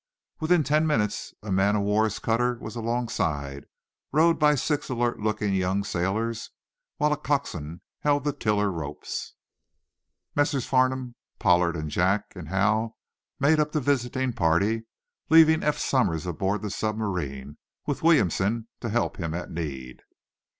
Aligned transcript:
Within 0.39 0.63
ten 0.63 0.87
minutes 0.87 1.35
a 1.43 1.51
man 1.51 1.75
o 1.75 1.79
war's 1.81 2.17
cutter 2.17 2.57
was 2.59 2.75
alongside, 2.75 3.67
rowed 4.11 4.39
by 4.39 4.55
six 4.55 4.89
alert 4.89 5.19
looking 5.19 5.53
young 5.53 5.83
sailors, 5.83 6.49
while 6.97 7.13
a 7.13 7.17
coxswain 7.17 7.81
held 7.99 8.23
the 8.23 8.33
tiller 8.33 8.71
ropes. 8.71 9.35
Messrs. 10.35 10.65
Farnum 10.65 10.99
and 10.99 11.13
Pollard, 11.37 11.87
Jack 11.89 12.35
and 12.35 12.47
Hal 12.49 12.97
made 13.39 13.59
up 13.59 13.73
the 13.73 13.79
visiting 13.79 14.33
party, 14.33 14.85
leaving 15.29 15.61
Eph 15.61 15.77
Somers 15.77 16.25
aboard 16.25 16.63
the 16.63 16.71
submarine, 16.71 17.57
with 17.85 18.01
Williamson 18.01 18.69
to 18.79 18.89
help 18.89 19.17
him 19.17 19.35
at 19.35 19.51
need. 19.51 20.01